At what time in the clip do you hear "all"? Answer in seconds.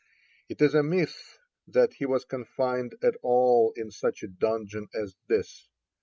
3.21-3.71